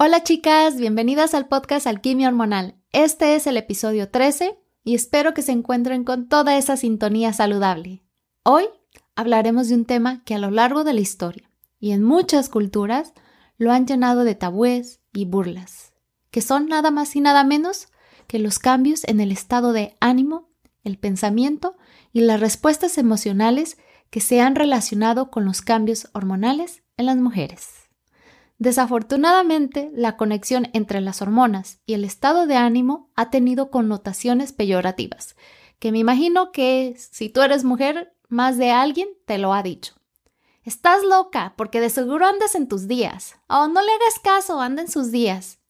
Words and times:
Hola 0.00 0.22
chicas, 0.22 0.76
bienvenidas 0.76 1.34
al 1.34 1.48
podcast 1.48 1.88
Alquimia 1.88 2.28
Hormonal. 2.28 2.76
Este 2.92 3.34
es 3.34 3.48
el 3.48 3.56
episodio 3.56 4.08
13 4.08 4.56
y 4.84 4.94
espero 4.94 5.34
que 5.34 5.42
se 5.42 5.50
encuentren 5.50 6.04
con 6.04 6.28
toda 6.28 6.56
esa 6.56 6.76
sintonía 6.76 7.32
saludable. 7.32 8.04
Hoy 8.44 8.66
hablaremos 9.16 9.68
de 9.68 9.74
un 9.74 9.86
tema 9.86 10.22
que 10.22 10.36
a 10.36 10.38
lo 10.38 10.52
largo 10.52 10.84
de 10.84 10.92
la 10.92 11.00
historia 11.00 11.50
y 11.80 11.90
en 11.90 12.04
muchas 12.04 12.48
culturas 12.48 13.12
lo 13.56 13.72
han 13.72 13.88
llenado 13.88 14.22
de 14.22 14.36
tabúes 14.36 15.00
y 15.12 15.24
burlas, 15.24 15.92
que 16.30 16.42
son 16.42 16.68
nada 16.68 16.92
más 16.92 17.16
y 17.16 17.20
nada 17.20 17.42
menos 17.42 17.88
que 18.28 18.38
los 18.38 18.60
cambios 18.60 19.02
en 19.02 19.18
el 19.18 19.32
estado 19.32 19.72
de 19.72 19.96
ánimo, 19.98 20.48
el 20.84 20.96
pensamiento 20.96 21.76
y 22.12 22.20
las 22.20 22.38
respuestas 22.38 22.98
emocionales 22.98 23.78
que 24.10 24.20
se 24.20 24.40
han 24.42 24.54
relacionado 24.54 25.32
con 25.32 25.44
los 25.44 25.60
cambios 25.60 26.08
hormonales 26.12 26.84
en 26.96 27.06
las 27.06 27.16
mujeres. 27.16 27.87
Desafortunadamente, 28.58 29.90
la 29.94 30.16
conexión 30.16 30.68
entre 30.72 31.00
las 31.00 31.22
hormonas 31.22 31.78
y 31.86 31.94
el 31.94 32.04
estado 32.04 32.46
de 32.46 32.56
ánimo 32.56 33.08
ha 33.14 33.30
tenido 33.30 33.70
connotaciones 33.70 34.52
peyorativas, 34.52 35.36
que 35.78 35.92
me 35.92 35.98
imagino 35.98 36.50
que 36.50 36.96
si 36.98 37.28
tú 37.28 37.40
eres 37.42 37.62
mujer, 37.62 38.12
más 38.28 38.58
de 38.58 38.72
alguien 38.72 39.08
te 39.26 39.38
lo 39.38 39.54
ha 39.54 39.62
dicho. 39.62 39.94
Estás 40.64 41.04
loca 41.04 41.54
porque 41.56 41.80
de 41.80 41.88
seguro 41.88 42.26
andas 42.26 42.56
en 42.56 42.66
tus 42.66 42.88
días. 42.88 43.36
O 43.48 43.58
oh, 43.58 43.68
no 43.68 43.80
le 43.80 43.92
hagas 43.92 44.18
caso, 44.22 44.60
anda 44.60 44.82
en 44.82 44.90
sus 44.90 45.12
días. 45.12 45.60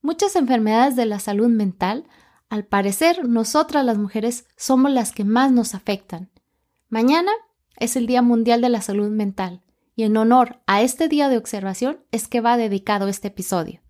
Muchas 0.00 0.36
enfermedades 0.36 0.94
de 0.96 1.06
la 1.06 1.18
salud 1.18 1.48
mental, 1.48 2.06
al 2.48 2.64
parecer, 2.64 3.28
nosotras 3.28 3.84
las 3.84 3.98
mujeres 3.98 4.46
somos 4.56 4.92
las 4.92 5.12
que 5.12 5.24
más 5.24 5.50
nos 5.52 5.74
afectan. 5.74 6.30
Mañana 6.88 7.32
es 7.76 7.96
el 7.96 8.06
Día 8.06 8.22
Mundial 8.22 8.60
de 8.60 8.68
la 8.68 8.80
Salud 8.80 9.10
Mental 9.10 9.62
y 10.00 10.04
en 10.04 10.16
honor 10.16 10.56
a 10.66 10.80
este 10.80 11.08
día 11.08 11.28
de 11.28 11.36
observación 11.36 11.98
es 12.10 12.26
que 12.26 12.40
va 12.40 12.56
dedicado 12.56 13.06
este 13.06 13.28
episodio. 13.28 13.82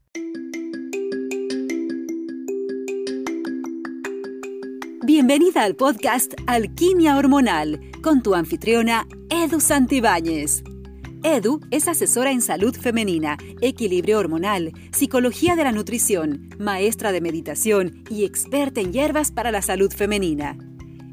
Bienvenida 5.07 5.63
al 5.63 5.77
podcast 5.77 6.35
Alquimia 6.49 7.17
Hormonal 7.17 7.81
con 8.03 8.25
tu 8.25 8.35
anfitriona 8.35 9.07
Edu 9.29 9.61
Santibáñez. 9.61 10.65
Edu 11.23 11.61
es 11.71 11.87
asesora 11.87 12.33
en 12.33 12.43
salud 12.43 12.75
femenina, 12.75 13.39
equilibrio 13.61 14.19
hormonal, 14.19 14.73
psicología 14.91 15.55
de 15.55 15.63
la 15.63 15.71
nutrición, 15.71 16.49
maestra 16.59 17.13
de 17.13 17.21
meditación 17.21 18.03
y 18.11 18.25
experta 18.25 18.81
en 18.81 18.93
hierbas 18.93 19.31
para 19.31 19.53
la 19.53 19.63
salud 19.63 19.93
femenina. 19.93 20.59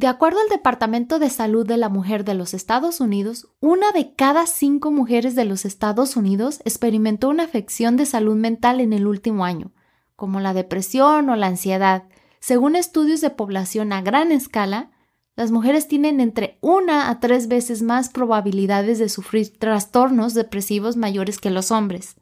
De 0.00 0.06
acuerdo 0.06 0.40
al 0.40 0.48
Departamento 0.48 1.18
de 1.18 1.28
Salud 1.28 1.66
de 1.66 1.76
la 1.76 1.90
Mujer 1.90 2.24
de 2.24 2.32
los 2.32 2.54
Estados 2.54 3.00
Unidos, 3.00 3.48
una 3.60 3.92
de 3.92 4.14
cada 4.14 4.46
cinco 4.46 4.90
mujeres 4.90 5.34
de 5.34 5.44
los 5.44 5.66
Estados 5.66 6.16
Unidos 6.16 6.62
experimentó 6.64 7.28
una 7.28 7.42
afección 7.42 7.98
de 7.98 8.06
salud 8.06 8.34
mental 8.34 8.80
en 8.80 8.94
el 8.94 9.06
último 9.06 9.44
año, 9.44 9.72
como 10.16 10.40
la 10.40 10.54
depresión 10.54 11.28
o 11.28 11.36
la 11.36 11.48
ansiedad. 11.48 12.04
Según 12.40 12.76
estudios 12.76 13.20
de 13.20 13.28
población 13.28 13.92
a 13.92 14.00
gran 14.00 14.32
escala, 14.32 14.90
las 15.36 15.50
mujeres 15.50 15.86
tienen 15.86 16.20
entre 16.20 16.56
una 16.62 17.10
a 17.10 17.20
tres 17.20 17.46
veces 17.46 17.82
más 17.82 18.08
probabilidades 18.08 18.98
de 18.98 19.10
sufrir 19.10 19.58
trastornos 19.58 20.32
depresivos 20.32 20.96
mayores 20.96 21.38
que 21.38 21.50
los 21.50 21.70
hombres. 21.70 22.16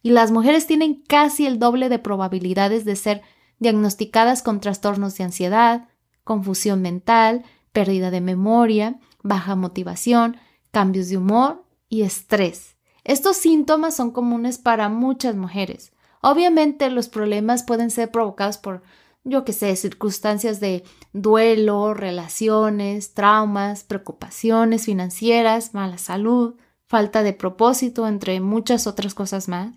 Y 0.00 0.12
las 0.12 0.30
mujeres 0.30 0.66
tienen 0.66 1.02
casi 1.06 1.44
el 1.44 1.58
doble 1.58 1.90
de 1.90 1.98
probabilidades 1.98 2.86
de 2.86 2.96
ser 2.96 3.20
diagnosticadas 3.58 4.42
con 4.42 4.60
trastornos 4.60 5.14
de 5.18 5.24
ansiedad, 5.24 5.88
confusión 6.28 6.82
mental, 6.82 7.42
pérdida 7.72 8.10
de 8.10 8.20
memoria, 8.20 9.00
baja 9.22 9.56
motivación, 9.56 10.36
cambios 10.70 11.08
de 11.08 11.16
humor 11.16 11.64
y 11.88 12.02
estrés. 12.02 12.76
Estos 13.02 13.38
síntomas 13.38 13.96
son 13.96 14.10
comunes 14.10 14.58
para 14.58 14.90
muchas 14.90 15.36
mujeres. 15.36 15.90
Obviamente 16.20 16.90
los 16.90 17.08
problemas 17.08 17.62
pueden 17.62 17.90
ser 17.90 18.10
provocados 18.10 18.58
por, 18.58 18.82
yo 19.24 19.46
que 19.46 19.54
sé, 19.54 19.74
circunstancias 19.74 20.60
de 20.60 20.84
duelo, 21.14 21.94
relaciones, 21.94 23.14
traumas, 23.14 23.82
preocupaciones 23.84 24.84
financieras, 24.84 25.72
mala 25.72 25.96
salud, 25.96 26.56
falta 26.84 27.22
de 27.22 27.32
propósito, 27.32 28.06
entre 28.06 28.38
muchas 28.42 28.86
otras 28.86 29.14
cosas 29.14 29.48
más. 29.48 29.74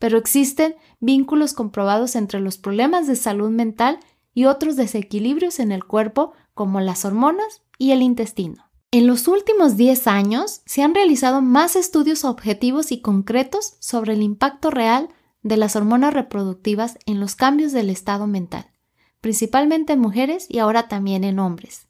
Pero 0.00 0.18
existen 0.18 0.74
vínculos 0.98 1.54
comprobados 1.54 2.16
entre 2.16 2.40
los 2.40 2.58
problemas 2.58 3.06
de 3.06 3.14
salud 3.14 3.50
mental 3.50 4.00
y 4.34 4.46
otros 4.46 4.76
desequilibrios 4.76 5.60
en 5.60 5.72
el 5.72 5.84
cuerpo 5.84 6.32
como 6.54 6.80
las 6.80 7.04
hormonas 7.04 7.62
y 7.78 7.92
el 7.92 8.02
intestino. 8.02 8.70
En 8.90 9.06
los 9.06 9.26
últimos 9.26 9.76
10 9.76 10.06
años 10.06 10.60
se 10.66 10.82
han 10.82 10.94
realizado 10.94 11.40
más 11.40 11.76
estudios 11.76 12.24
objetivos 12.24 12.92
y 12.92 13.00
concretos 13.00 13.76
sobre 13.80 14.12
el 14.12 14.22
impacto 14.22 14.70
real 14.70 15.08
de 15.42 15.56
las 15.56 15.76
hormonas 15.76 16.12
reproductivas 16.12 16.98
en 17.06 17.18
los 17.18 17.34
cambios 17.34 17.72
del 17.72 17.90
estado 17.90 18.26
mental, 18.26 18.70
principalmente 19.20 19.94
en 19.94 20.00
mujeres 20.00 20.46
y 20.48 20.58
ahora 20.58 20.88
también 20.88 21.24
en 21.24 21.38
hombres. 21.38 21.88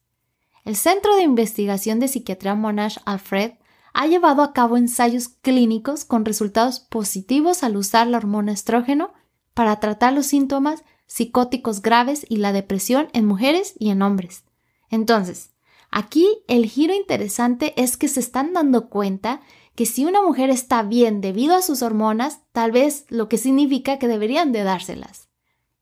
El 0.64 0.76
Centro 0.76 1.16
de 1.16 1.22
Investigación 1.22 1.98
de 1.98 2.06
Psiquiatría 2.06 2.54
Monash 2.54 2.98
Alfred 3.04 3.54
ha 3.94 4.06
llevado 4.06 4.42
a 4.42 4.53
cabo 4.53 4.76
ensayos 4.76 5.28
clínicos 5.28 6.04
con 6.04 6.24
resultados 6.24 6.80
positivos 6.80 7.62
al 7.62 7.76
usar 7.76 8.06
la 8.06 8.19
hormona 8.19 8.53
estrógeno 8.53 9.12
para 9.54 9.80
tratar 9.80 10.12
los 10.12 10.26
síntomas 10.26 10.84
psicóticos 11.12 11.82
graves 11.82 12.24
y 12.26 12.38
la 12.38 12.54
depresión 12.54 13.08
en 13.12 13.26
mujeres 13.26 13.74
y 13.78 13.90
en 13.90 14.00
hombres. 14.00 14.44
Entonces, 14.88 15.50
aquí 15.90 16.26
el 16.48 16.64
giro 16.64 16.94
interesante 16.94 17.74
es 17.76 17.98
que 17.98 18.08
se 18.08 18.18
están 18.18 18.54
dando 18.54 18.88
cuenta 18.88 19.42
que 19.74 19.84
si 19.84 20.06
una 20.06 20.22
mujer 20.22 20.48
está 20.48 20.82
bien 20.82 21.20
debido 21.20 21.54
a 21.54 21.60
sus 21.60 21.82
hormonas, 21.82 22.40
tal 22.52 22.72
vez 22.72 23.04
lo 23.10 23.28
que 23.28 23.36
significa 23.36 23.98
que 23.98 24.08
deberían 24.08 24.52
de 24.52 24.62
dárselas. 24.62 25.28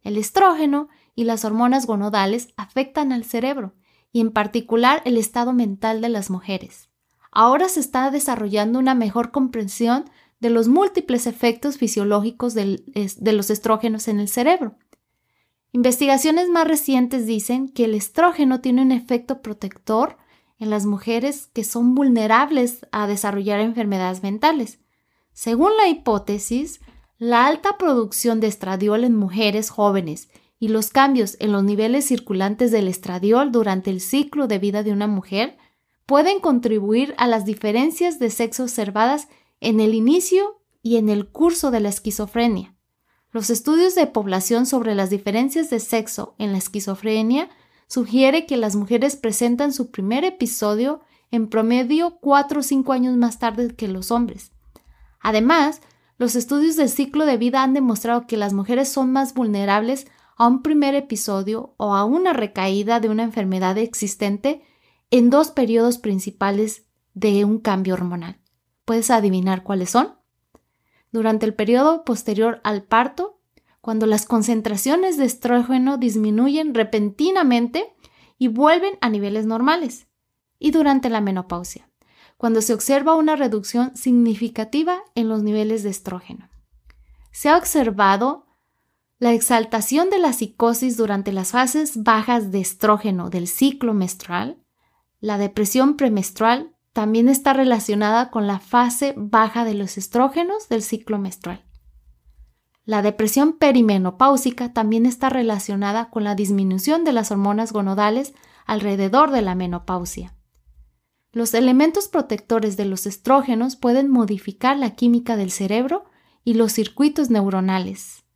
El 0.02 0.16
estrógeno 0.16 0.88
y 1.14 1.22
las 1.22 1.44
hormonas 1.44 1.86
gonodales 1.86 2.48
afectan 2.56 3.12
al 3.12 3.22
cerebro 3.22 3.74
y 4.10 4.22
en 4.22 4.32
particular 4.32 5.00
el 5.04 5.16
estado 5.16 5.52
mental 5.52 6.00
de 6.00 6.08
las 6.08 6.28
mujeres. 6.30 6.88
Ahora 7.30 7.68
se 7.68 7.78
está 7.78 8.10
desarrollando 8.10 8.80
una 8.80 8.97
mejor 8.97 9.30
comprensión 9.30 10.10
de 10.41 10.50
los 10.50 10.66
múltiples 10.66 11.28
efectos 11.28 11.78
fisiológicos 11.78 12.52
de 12.54 13.32
los 13.32 13.50
estrógenos 13.50 14.08
en 14.08 14.18
el 14.18 14.26
cerebro. 14.26 14.76
Investigaciones 15.72 16.48
más 16.48 16.66
recientes 16.66 17.26
dicen 17.26 17.69
que 17.69 17.84
el 17.84 17.94
estrógeno 17.94 18.60
tiene 18.60 18.82
un 18.82 18.91
efecto 18.91 19.41
protector 19.41 20.16
en 20.58 20.69
las 20.69 20.84
mujeres 20.84 21.48
que 21.53 21.62
son 21.62 21.94
vulnerables 21.94 22.86
a 22.91 23.06
desarrollar 23.06 23.60
enfermedades 23.60 24.22
mentales. 24.22 24.80
Según 25.32 25.76
la 25.76 25.88
hipótesis, 25.88 26.80
la 27.19 27.47
alta 27.47 27.78
producción 27.78 28.41
de 28.41 28.48
estradiol 28.48 29.04
en 29.04 29.14
mujeres 29.14 29.70
jóvenes 29.70 30.28
y 30.59 30.69
los 30.69 30.91
cambios 30.91 31.36
en 31.38 31.53
los 31.53 31.62
niveles 31.62 32.04
circulantes 32.04 32.72
del 32.72 32.88
estradiol 32.88 33.53
durante 33.53 33.91
el 33.91 34.00
ciclo 34.00 34.48
de 34.48 34.59
vida 34.59 34.82
de 34.82 34.92
una 34.92 35.06
mujer 35.06 35.56
pueden 36.04 36.41
contribuir 36.41 37.14
a 37.16 37.28
las 37.28 37.44
diferencias 37.44 38.19
de 38.19 38.30
sexo 38.30 38.64
observadas 38.64 39.28
en 39.60 39.78
el 39.78 39.94
inicio 39.94 40.60
y 40.82 40.97
en 40.97 41.09
el 41.09 41.28
curso 41.28 41.70
de 41.70 41.80
la 41.80 41.88
esquizofrenia. 41.88 42.75
Los 43.32 43.48
estudios 43.50 43.94
de 43.94 44.08
población 44.08 44.66
sobre 44.66 44.94
las 44.94 45.09
diferencias 45.09 45.71
de 45.71 45.78
sexo 45.78 46.34
en 46.38 46.53
la 46.53 46.59
esquizofrenia 46.59 47.48
sugiere 47.86 48.44
que 48.44 48.56
las 48.56 48.74
mujeres 48.74 49.15
presentan 49.16 49.72
su 49.72 49.91
primer 49.91 50.24
episodio 50.24 51.00
en 51.30 51.48
promedio 51.48 52.18
cuatro 52.21 52.60
o 52.60 52.62
cinco 52.62 52.92
años 52.92 53.16
más 53.16 53.38
tarde 53.38 53.74
que 53.74 53.86
los 53.86 54.10
hombres. 54.10 54.50
Además, 55.21 55.80
los 56.18 56.34
estudios 56.34 56.77
del 56.77 56.88
ciclo 56.88 57.24
de 57.24 57.36
vida 57.36 57.62
han 57.62 57.72
demostrado 57.72 58.27
que 58.27 58.36
las 58.36 58.53
mujeres 58.53 58.88
son 58.88 59.12
más 59.12 59.33
vulnerables 59.33 60.06
a 60.36 60.47
un 60.47 60.62
primer 60.62 60.94
episodio 60.94 61.74
o 61.76 61.94
a 61.94 62.04
una 62.04 62.33
recaída 62.33 62.98
de 62.98 63.09
una 63.09 63.22
enfermedad 63.22 63.78
existente 63.78 64.62
en 65.10 65.30
dos 65.30 65.50
periodos 65.50 65.98
principales 65.98 66.84
de 67.15 67.44
un 67.44 67.59
cambio 67.59 67.94
hormonal. 67.94 68.41
¿Puedes 68.84 69.10
adivinar 69.10 69.62
cuáles 69.62 69.91
son? 69.91 70.20
Durante 71.12 71.47
el 71.47 71.54
periodo 71.54 72.04
posterior 72.04 72.60
al 72.65 72.83
parto, 72.83 73.41
cuando 73.80 74.07
las 74.07 74.27
concentraciones 74.27 75.16
de 75.16 75.24
estrógeno 75.24 75.97
disminuyen 75.97 76.74
repentinamente 76.74 77.95
y 78.39 78.48
vuelven 78.48 78.98
a 79.01 79.09
niveles 79.09 79.47
normales, 79.47 80.07
y 80.59 80.71
durante 80.71 81.09
la 81.09 81.21
menopausia, 81.21 81.89
cuando 82.36 82.60
se 82.60 82.74
observa 82.74 83.16
una 83.16 83.36
reducción 83.36 83.97
significativa 83.97 85.03
en 85.15 85.28
los 85.28 85.42
niveles 85.42 85.83
de 85.83 85.91
estrógeno. 85.91 86.48
Se 87.33 87.48
ha 87.48 87.57
observado 87.57 88.47
La 89.18 89.34
exaltación 89.34 90.09
de 90.09 90.18
la 90.18 90.33
psicosis 90.33 90.97
durante 90.97 91.30
las 91.33 91.51
fases 91.51 92.03
bajas 92.03 92.51
de 92.51 92.60
estrógeno 92.60 93.28
del 93.28 93.48
ciclo 93.48 93.92
menstrual, 93.92 94.57
la 95.21 95.36
depresión 95.36 95.98
premenstrual, 95.98 96.74
también 97.00 97.30
está 97.30 97.54
relacionada 97.54 98.30
con 98.30 98.47
la 98.47 98.60
fase 98.60 99.14
baja 99.16 99.64
de 99.64 99.72
los 99.72 99.97
estrógenos 99.97 100.68
del 100.68 100.82
ciclo 100.82 101.18
menstrual. 101.18 101.64
La 102.84 103.00
depresión 103.00 103.54
perimenopáusica 103.54 104.74
también 104.74 105.06
está 105.06 105.30
relacionada 105.30 106.10
con 106.10 106.24
la 106.24 106.34
disminución 106.34 107.04
de 107.04 107.12
las 107.14 107.30
hormonas 107.30 107.72
gonodales 107.72 108.34
alrededor 108.66 109.30
de 109.30 109.41
la 109.41 109.54
menopausia. 109.54 110.34
Los 111.32 111.54
elementos 111.54 112.06
protectores 112.06 112.76
de 112.76 112.84
los 112.84 113.06
estrógenos 113.06 113.76
pueden 113.76 114.10
modificar 114.10 114.76
la 114.78 114.91
química 114.91 115.38
del 115.38 115.52
cerebro 115.52 116.04
y 116.44 116.52
los 116.52 116.70
circuitos 116.74 117.30
neuronales. 117.30 118.26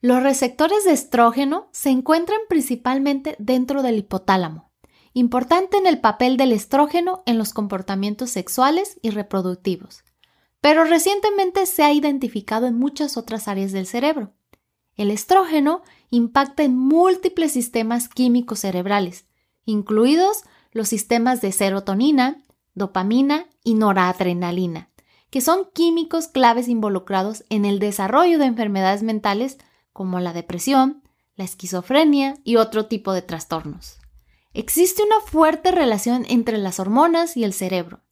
Los 0.00 0.22
receptores 0.22 0.86
de 0.86 0.92
estrógeno 0.92 1.68
se 1.72 1.90
encuentran 1.90 2.40
principalmente 2.48 3.36
dentro 3.38 3.82
del 3.82 3.98
hipotálamo, 3.98 4.69
importante 5.12 5.76
en 5.76 5.86
el 5.86 6.00
papel 6.00 6.36
del 6.36 6.52
estrógeno 6.52 7.22
en 7.26 7.38
los 7.38 7.52
comportamientos 7.52 8.30
sexuales 8.30 8.98
y 9.02 9.10
reproductivos, 9.10 10.04
pero 10.60 10.84
recientemente 10.84 11.66
se 11.66 11.82
ha 11.82 11.92
identificado 11.92 12.66
en 12.66 12.78
muchas 12.78 13.16
otras 13.16 13.48
áreas 13.48 13.72
del 13.72 13.86
cerebro. 13.86 14.32
El 14.96 15.10
estrógeno 15.10 15.82
impacta 16.10 16.62
en 16.62 16.76
múltiples 16.76 17.52
sistemas 17.52 18.08
químicos 18.08 18.60
cerebrales, 18.60 19.26
incluidos 19.64 20.42
los 20.72 20.88
sistemas 20.88 21.40
de 21.40 21.52
serotonina, 21.52 22.42
dopamina 22.74 23.46
y 23.64 23.74
noradrenalina, 23.74 24.90
que 25.30 25.40
son 25.40 25.68
químicos 25.72 26.28
claves 26.28 26.68
involucrados 26.68 27.44
en 27.48 27.64
el 27.64 27.78
desarrollo 27.78 28.38
de 28.38 28.46
enfermedades 28.46 29.02
mentales 29.02 29.58
como 29.92 30.20
la 30.20 30.32
depresión, 30.32 31.02
la 31.34 31.44
esquizofrenia 31.44 32.36
y 32.44 32.56
otro 32.56 32.86
tipo 32.86 33.12
de 33.12 33.22
trastornos. 33.22 33.99
Existe 34.52 35.04
una 35.04 35.20
fuerte 35.20 35.70
relación 35.70 36.26
entre 36.28 36.58
las 36.58 36.80
hormonas 36.80 37.36
y 37.36 37.44
el 37.44 37.52
cerebro. 37.52 38.02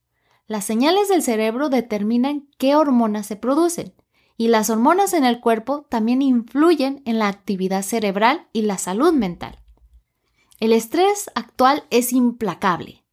Las 0.46 0.64
señales 0.64 1.08
del 1.08 1.22
cerebro 1.22 1.68
determinan 1.68 2.48
qué 2.58 2.76
hormonas 2.76 3.26
se 3.26 3.34
producen, 3.34 3.94
y 4.36 4.46
las 4.46 4.70
hormonas 4.70 5.14
en 5.14 5.24
el 5.24 5.40
cuerpo 5.40 5.86
también 5.90 6.22
influyen 6.22 7.02
en 7.06 7.18
la 7.18 7.26
actividad 7.26 7.82
cerebral 7.82 8.48
y 8.52 8.62
la 8.62 8.78
salud 8.78 9.12
mental. 9.12 9.58
El 10.60 10.72
estrés 10.72 11.28
actual 11.34 11.84
es 11.90 12.12
implacable. 12.12 13.04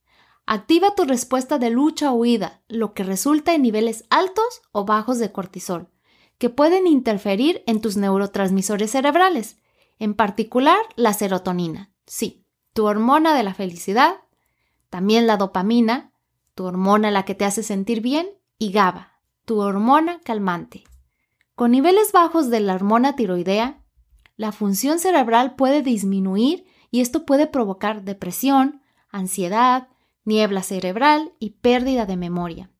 Activa 0.45 0.93
tu 0.93 1.03
respuesta 1.03 1.57
de 1.57 1.71
lucha 1.71 2.11
o 2.11 2.15
huida, 2.15 2.61
lo 2.67 2.93
que 2.93 3.03
resulta 3.03 3.55
en 3.55 3.63
niveles 3.63 4.05
altos 4.11 4.61
o 4.71 4.85
bajos 4.85 5.17
de 5.17 5.31
cortisol, 5.31 5.89
que 6.37 6.51
pueden 6.51 6.85
interferir 6.85 7.63
en 7.65 7.81
tus 7.81 7.97
neurotransmisores 7.97 8.91
cerebrales, 8.91 9.57
en 9.97 10.13
particular 10.13 10.77
la 10.95 11.13
serotonina, 11.13 11.91
sí, 12.05 12.44
tu 12.75 12.87
hormona 12.87 13.33
de 13.33 13.41
la 13.41 13.53
felicidad, 13.53 14.17
también 14.89 15.27
la 15.27 15.37
dopamina, 15.37 16.11
tu 16.55 16.65
hormona 16.65 17.09
la 17.09 17.23
que 17.23 17.33
te 17.33 17.45
hace 17.45 17.63
sentir 17.63 18.01
bien, 18.01 18.27
y 18.59 18.73
GABA, 18.73 19.13
tu 19.45 19.61
hormona 19.61 20.19
calmante. 20.25 20.83
Con 21.55 21.71
niveles 21.71 22.11
bajos 22.11 22.49
de 22.49 22.59
la 22.59 22.75
hormona 22.75 23.15
tiroidea, 23.15 23.81
la 24.35 24.51
función 24.51 24.99
cerebral 24.99 25.55
puede 25.55 25.83
disminuir 25.83 26.65
y 26.91 26.99
esto 26.99 27.25
puede 27.25 27.47
provocar 27.47 28.03
depresión, 28.03 28.81
ansiedad, 29.09 29.87
niebla 30.25 30.61
cerebral 30.61 31.31
y 31.39 31.51
pérdida 31.51 32.05
de 32.05 32.17
memoria. 32.17 32.71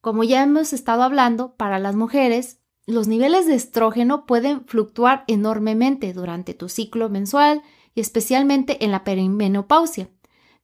Como 0.00 0.22
ya 0.22 0.40
hemos 0.44 0.72
estado 0.72 1.02
hablando, 1.02 1.56
para 1.56 1.80
las 1.80 1.96
mujeres, 1.96 2.60
los 2.86 3.08
niveles 3.08 3.48
de 3.48 3.56
estrógeno 3.56 4.24
pueden 4.24 4.66
fluctuar 4.66 5.24
enormemente 5.26 6.12
durante 6.12 6.54
tu 6.54 6.68
ciclo 6.68 7.08
mensual 7.08 7.62
y 7.94 8.00
especialmente 8.00 8.84
en 8.84 8.90
la 8.90 9.04
perimenopausia. 9.04 10.08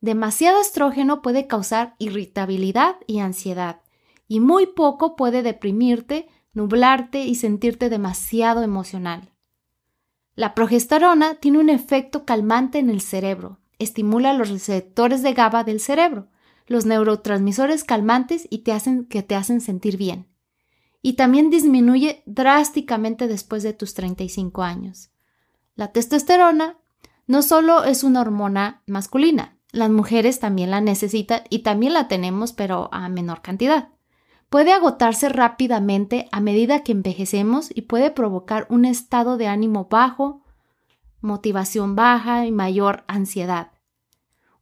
Demasiado 0.00 0.60
estrógeno 0.60 1.22
puede 1.22 1.46
causar 1.46 1.94
irritabilidad 1.98 2.96
y 3.06 3.20
ansiedad, 3.20 3.82
y 4.26 4.40
muy 4.40 4.66
poco 4.66 5.16
puede 5.16 5.42
deprimirte, 5.42 6.28
nublarte 6.52 7.24
y 7.24 7.34
sentirte 7.34 7.90
demasiado 7.90 8.62
emocional. 8.62 9.32
La 10.34 10.54
progesterona 10.54 11.34
tiene 11.34 11.58
un 11.58 11.68
efecto 11.68 12.24
calmante 12.24 12.78
en 12.78 12.88
el 12.88 13.00
cerebro, 13.00 13.58
estimula 13.78 14.32
los 14.32 14.48
receptores 14.48 15.22
de 15.22 15.34
GABA 15.34 15.64
del 15.64 15.80
cerebro, 15.80 16.28
los 16.66 16.86
neurotransmisores 16.86 17.84
calmantes 17.84 18.46
y 18.48 18.58
te 18.58 18.72
hacen 18.72 19.04
que 19.04 19.22
te 19.22 19.34
hacen 19.34 19.60
sentir 19.60 19.96
bien. 19.96 20.28
Y 21.02 21.14
también 21.14 21.50
disminuye 21.50 22.22
drásticamente 22.26 23.26
después 23.26 23.62
de 23.62 23.72
tus 23.72 23.94
35 23.94 24.62
años. 24.62 25.10
La 25.74 25.92
testosterona 25.92 26.78
no 27.30 27.42
solo 27.42 27.84
es 27.84 28.02
una 28.02 28.22
hormona 28.22 28.82
masculina, 28.88 29.56
las 29.70 29.88
mujeres 29.88 30.40
también 30.40 30.72
la 30.72 30.80
necesitan 30.80 31.42
y 31.48 31.60
también 31.60 31.92
la 31.92 32.08
tenemos, 32.08 32.52
pero 32.52 32.88
a 32.90 33.08
menor 33.08 33.40
cantidad. 33.40 33.90
Puede 34.48 34.72
agotarse 34.72 35.28
rápidamente 35.28 36.28
a 36.32 36.40
medida 36.40 36.82
que 36.82 36.90
envejecemos 36.90 37.70
y 37.72 37.82
puede 37.82 38.10
provocar 38.10 38.66
un 38.68 38.84
estado 38.84 39.36
de 39.36 39.46
ánimo 39.46 39.86
bajo, 39.88 40.42
motivación 41.20 41.94
baja 41.94 42.46
y 42.46 42.50
mayor 42.50 43.04
ansiedad. 43.06 43.70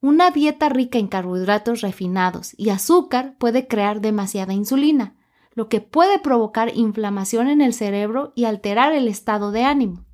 Una 0.03 0.31
dieta 0.31 0.69
rica 0.69 0.99
en 0.99 1.09
carbohidratos 1.09 1.81
refinados 1.81 2.53
y 2.59 2.69
azúcar 2.69 3.37
puede 3.38 3.67
crear 3.67 4.03
demasiada 4.03 4.53
insulina, 4.53 5.17
lo 5.55 5.71
que 5.71 5.81
puede 5.81 6.19
provocar 6.19 6.76
inflamación 6.76 7.49
en 7.49 7.62
el 7.62 7.73
cerebro 7.73 8.35
y 8.37 8.44
alterar 8.44 8.93
el 8.93 9.09
estado 9.09 9.53
de 9.53 9.64
ánimo. 9.64 10.05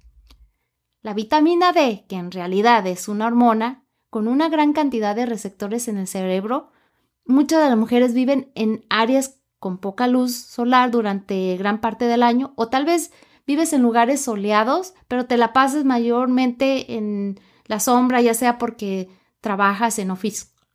La 1.04 1.12
vitamina 1.12 1.72
D, 1.72 2.06
que 2.08 2.16
en 2.16 2.30
realidad 2.30 2.86
es 2.86 3.08
una 3.08 3.26
hormona, 3.26 3.84
con 4.08 4.26
una 4.26 4.48
gran 4.48 4.72
cantidad 4.72 5.14
de 5.14 5.26
receptores 5.26 5.86
en 5.86 5.98
el 5.98 6.06
cerebro, 6.06 6.70
muchas 7.26 7.62
de 7.62 7.68
las 7.68 7.76
mujeres 7.76 8.14
viven 8.14 8.50
en 8.54 8.86
áreas 8.88 9.38
con 9.58 9.76
poca 9.76 10.06
luz 10.06 10.34
solar 10.34 10.90
durante 10.90 11.58
gran 11.58 11.82
parte 11.82 12.06
del 12.06 12.22
año 12.22 12.54
o 12.56 12.70
tal 12.70 12.86
vez 12.86 13.12
vives 13.46 13.74
en 13.74 13.82
lugares 13.82 14.22
soleados, 14.22 14.94
pero 15.06 15.26
te 15.26 15.36
la 15.36 15.52
pases 15.52 15.84
mayormente 15.84 16.94
en 16.94 17.38
la 17.66 17.80
sombra, 17.80 18.22
ya 18.22 18.32
sea 18.32 18.56
porque 18.56 19.10
trabajas 19.42 19.98
en, 19.98 20.10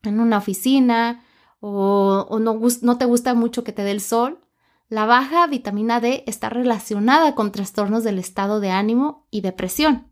en 0.03 0.19
una 0.19 0.37
oficina 0.37 1.23
o, 1.59 2.37
no 2.39 2.97
te 2.99 3.05
gusta 3.05 3.33
mucho 3.33 3.63
que 3.63 3.73
te 3.73 3.81
dé 3.81 3.89
el 3.89 4.01
sol, 4.01 4.41
la 4.89 5.07
baja 5.07 5.47
vitamina 5.47 5.99
D 5.99 6.23
está 6.27 6.49
relacionada 6.49 7.33
con 7.33 7.51
trastornos 7.51 8.03
del 8.03 8.19
estado 8.19 8.59
de 8.59 8.69
ánimo 8.69 9.25
y 9.31 9.41
depresión. 9.41 10.08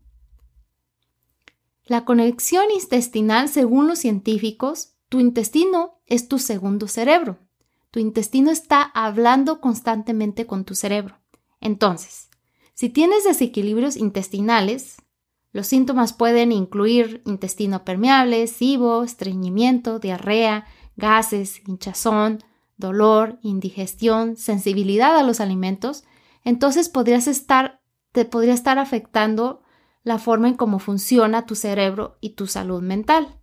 La 1.88 2.04
conexión 2.04 2.64
intestinal, 2.70 3.48
según 3.48 3.88
los 3.88 4.00
científicos, 4.00 4.92
tu 5.08 5.20
intestino 5.20 6.02
es 6.04 6.28
tu 6.28 6.38
segundo 6.38 6.86
cerebro. 6.86 7.38
Tu 7.90 7.98
intestino 7.98 8.50
está 8.50 8.82
hablando 8.82 9.62
constantemente 9.62 10.46
con 10.46 10.66
tu 10.66 10.74
cerebro. 10.74 11.18
Entonces, 11.62 12.28
si 12.74 12.90
tienes 12.90 13.24
desequilibrios 13.24 13.96
intestinales, 13.96 14.96
los 15.52 15.66
síntomas 15.66 16.12
pueden 16.12 16.52
incluir 16.52 17.22
intestino 17.24 17.86
permeable, 17.86 18.46
SIBO, 18.46 19.02
estreñimiento, 19.02 19.98
diarrea, 19.98 20.66
gases, 20.96 21.66
hinchazón, 21.66 22.44
dolor, 22.76 23.38
indigestión, 23.40 24.36
sensibilidad 24.36 25.16
a 25.16 25.22
los 25.22 25.40
alimentos. 25.40 26.04
Entonces 26.44 26.90
podrías 26.90 27.26
estar, 27.28 27.80
te 28.12 28.26
podría 28.26 28.52
estar 28.52 28.78
afectando 28.78 29.62
la 30.08 30.18
forma 30.18 30.48
en 30.48 30.54
cómo 30.54 30.78
funciona 30.80 31.46
tu 31.46 31.54
cerebro 31.54 32.16
y 32.20 32.30
tu 32.30 32.46
salud 32.46 32.82
mental. 32.82 33.38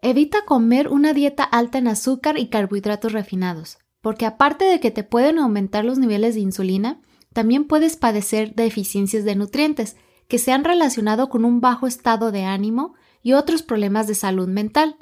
Evita 0.00 0.46
comer 0.46 0.88
una 0.88 1.12
dieta 1.12 1.44
alta 1.44 1.76
en 1.76 1.88
azúcar 1.88 2.38
y 2.38 2.48
carbohidratos 2.48 3.12
refinados, 3.12 3.78
porque 4.00 4.24
aparte 4.24 4.64
de 4.64 4.80
que 4.80 4.90
te 4.90 5.04
pueden 5.04 5.38
aumentar 5.38 5.84
los 5.84 5.98
niveles 5.98 6.34
de 6.34 6.40
insulina, 6.40 7.02
también 7.34 7.64
puedes 7.66 7.96
padecer 7.96 8.54
deficiencias 8.54 9.24
de 9.24 9.36
nutrientes 9.36 9.96
que 10.26 10.38
se 10.38 10.52
han 10.52 10.64
relacionado 10.64 11.28
con 11.28 11.44
un 11.44 11.60
bajo 11.60 11.86
estado 11.86 12.32
de 12.32 12.44
ánimo 12.44 12.94
y 13.22 13.34
otros 13.34 13.62
problemas 13.62 14.06
de 14.06 14.14
salud 14.14 14.48
mental. 14.48 14.96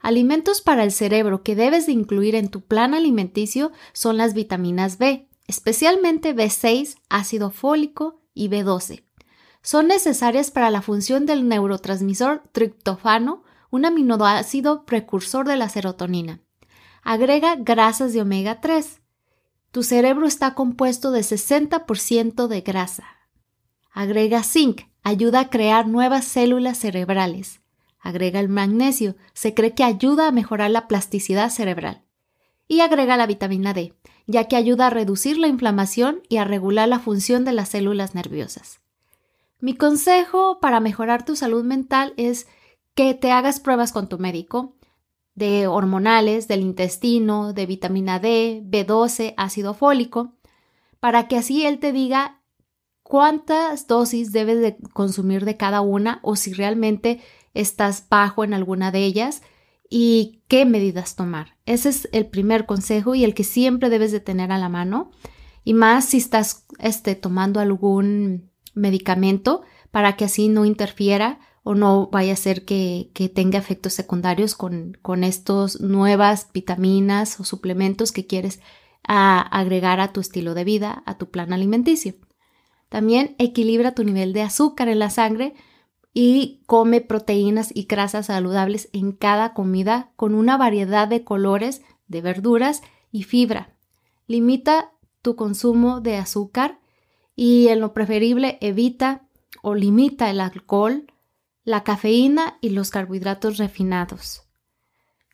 Alimentos 0.00 0.62
para 0.62 0.84
el 0.84 0.92
cerebro 0.92 1.42
que 1.42 1.56
debes 1.56 1.86
de 1.86 1.92
incluir 1.92 2.36
en 2.36 2.48
tu 2.48 2.62
plan 2.62 2.94
alimenticio 2.94 3.72
son 3.92 4.16
las 4.16 4.32
vitaminas 4.32 4.96
B, 4.96 5.28
especialmente 5.48 6.34
B6, 6.34 6.96
ácido 7.08 7.50
fólico 7.50 8.20
y 8.32 8.48
B12. 8.48 9.07
Son 9.70 9.86
necesarias 9.86 10.50
para 10.50 10.70
la 10.70 10.80
función 10.80 11.26
del 11.26 11.46
neurotransmisor 11.46 12.42
triptofano, 12.52 13.42
un 13.68 13.84
aminoácido 13.84 14.86
precursor 14.86 15.46
de 15.46 15.56
la 15.56 15.68
serotonina. 15.68 16.40
Agrega 17.02 17.54
grasas 17.54 18.14
de 18.14 18.22
omega 18.22 18.62
3. 18.62 19.02
Tu 19.70 19.82
cerebro 19.82 20.26
está 20.26 20.54
compuesto 20.54 21.10
de 21.10 21.20
60% 21.20 22.46
de 22.46 22.62
grasa. 22.62 23.04
Agrega 23.92 24.42
zinc, 24.42 24.84
ayuda 25.02 25.40
a 25.40 25.50
crear 25.50 25.86
nuevas 25.86 26.24
células 26.24 26.78
cerebrales. 26.78 27.60
Agrega 28.00 28.40
el 28.40 28.48
magnesio, 28.48 29.16
se 29.34 29.52
cree 29.52 29.74
que 29.74 29.84
ayuda 29.84 30.28
a 30.28 30.32
mejorar 30.32 30.70
la 30.70 30.88
plasticidad 30.88 31.50
cerebral. 31.50 32.06
Y 32.68 32.80
agrega 32.80 33.18
la 33.18 33.26
vitamina 33.26 33.74
D, 33.74 33.92
ya 34.26 34.44
que 34.44 34.56
ayuda 34.56 34.86
a 34.86 34.90
reducir 34.90 35.36
la 35.36 35.48
inflamación 35.48 36.22
y 36.30 36.38
a 36.38 36.44
regular 36.44 36.88
la 36.88 37.00
función 37.00 37.44
de 37.44 37.52
las 37.52 37.68
células 37.68 38.14
nerviosas. 38.14 38.80
Mi 39.60 39.74
consejo 39.74 40.60
para 40.60 40.80
mejorar 40.80 41.24
tu 41.24 41.34
salud 41.34 41.64
mental 41.64 42.14
es 42.16 42.46
que 42.94 43.14
te 43.14 43.32
hagas 43.32 43.60
pruebas 43.60 43.92
con 43.92 44.08
tu 44.08 44.18
médico 44.18 44.76
de 45.34 45.66
hormonales, 45.68 46.48
del 46.48 46.60
intestino, 46.60 47.52
de 47.52 47.66
vitamina 47.66 48.18
D, 48.18 48.62
B12, 48.64 49.34
ácido 49.36 49.72
fólico, 49.74 50.34
para 50.98 51.28
que 51.28 51.36
así 51.36 51.64
él 51.64 51.78
te 51.78 51.92
diga 51.92 52.42
cuántas 53.04 53.86
dosis 53.86 54.32
debes 54.32 54.60
de 54.60 54.76
consumir 54.92 55.44
de 55.44 55.56
cada 55.56 55.80
una 55.80 56.18
o 56.22 56.36
si 56.36 56.52
realmente 56.52 57.20
estás 57.54 58.08
bajo 58.08 58.44
en 58.44 58.52
alguna 58.52 58.90
de 58.90 59.04
ellas 59.04 59.42
y 59.88 60.42
qué 60.48 60.64
medidas 60.64 61.16
tomar. 61.16 61.56
Ese 61.66 61.88
es 61.88 62.08
el 62.12 62.26
primer 62.26 62.66
consejo 62.66 63.14
y 63.14 63.24
el 63.24 63.34
que 63.34 63.44
siempre 63.44 63.90
debes 63.90 64.12
de 64.12 64.20
tener 64.20 64.52
a 64.52 64.58
la 64.58 64.68
mano. 64.68 65.10
Y 65.64 65.74
más 65.74 66.04
si 66.04 66.18
estás 66.18 66.66
este, 66.78 67.14
tomando 67.14 67.60
algún 67.60 68.50
medicamento 68.78 69.62
para 69.90 70.16
que 70.16 70.24
así 70.24 70.48
no 70.48 70.64
interfiera 70.64 71.40
o 71.62 71.74
no 71.74 72.08
vaya 72.10 72.32
a 72.32 72.36
ser 72.36 72.64
que, 72.64 73.10
tenga 73.34 73.58
efectos 73.58 73.92
secundarios 73.92 74.54
con, 74.54 74.96
con 75.02 75.22
estas 75.22 75.80
nuevas 75.80 76.48
vitaminas 76.54 77.38
o 77.40 77.44
suplementos 77.44 78.12
que 78.12 78.26
quieres 78.26 78.60
agregar 79.04 80.00
a 80.00 80.12
tu 80.12 80.20
estilo 80.20 80.54
de 80.54 80.64
vida, 80.64 81.02
a 81.06 81.16
tu 81.18 81.30
plan 81.30 81.52
alimenticio. 81.52 82.14
También 82.88 83.34
equilibra 83.38 83.94
tu 83.94 84.04
nivel 84.04 84.32
de 84.32 84.42
azúcar 84.42 84.88
en 84.88 84.98
la 84.98 85.10
sangre 85.10 85.54
y 86.14 86.62
come 86.66 87.00
proteínas 87.00 87.70
y 87.74 87.84
grasas 87.84 88.26
saludables 88.26 88.88
en 88.92 89.12
cada 89.12 89.54
comida 89.54 90.10
con 90.16 90.34
una 90.34 90.56
variedad 90.56 91.06
de 91.06 91.22
colores, 91.22 91.82
de 92.06 92.22
verduras 92.22 92.82
y 93.12 93.24
fibra. 93.24 93.76
Limita 94.26 94.92
tu 95.22 95.36
consumo 95.36 96.00
de 96.00 96.16
azúcar 96.16 96.80
y 97.38 97.68
en 97.68 97.78
lo 97.78 97.92
preferible 97.92 98.58
evita 98.60 99.28
o 99.62 99.76
limita 99.76 100.28
el 100.28 100.40
alcohol, 100.40 101.06
la 101.62 101.84
cafeína 101.84 102.58
y 102.60 102.70
los 102.70 102.90
carbohidratos 102.90 103.58
refinados. 103.58 104.42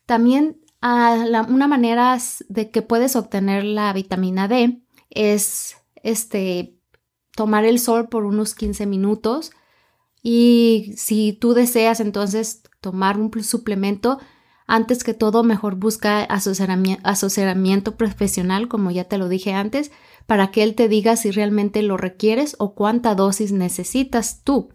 También 0.05 0.61
una 0.83 1.67
manera 1.67 2.15
de 2.47 2.69
que 2.69 2.83
puedes 2.83 3.15
obtener 3.15 3.63
la 3.63 3.91
vitamina 3.91 4.47
D 4.47 4.83
es 5.09 5.77
este, 6.03 6.77
tomar 7.31 7.65
el 7.65 7.79
sol 7.79 8.07
por 8.07 8.25
unos 8.25 8.53
15 8.53 8.85
minutos 8.85 9.51
y 10.21 10.93
si 10.97 11.33
tú 11.33 11.55
deseas 11.55 11.99
entonces 12.01 12.61
tomar 12.81 13.19
un 13.19 13.31
suplemento, 13.43 14.19
antes 14.67 15.03
que 15.03 15.13
todo 15.13 15.43
mejor 15.43 15.75
busca 15.75 16.23
asesoramiento, 16.23 17.95
profesional, 17.97 18.67
como 18.67 18.91
ya 18.91 19.03
te 19.03 19.17
lo 19.17 19.29
dije 19.29 19.53
antes, 19.53 19.91
para 20.25 20.51
que 20.51 20.63
él 20.63 20.75
te 20.75 20.87
diga 20.87 21.15
si 21.15 21.31
realmente 21.31 21.81
lo 21.83 21.97
requieres 21.97 22.55
o 22.57 22.73
cuánta 22.73 23.15
dosis 23.15 23.51
necesitas 23.51 24.41
tú. 24.43 24.69